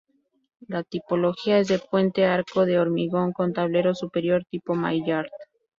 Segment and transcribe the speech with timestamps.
[0.67, 5.29] La tipología es de Puente Arco de hormigón con tablero superior, tipo Maillart.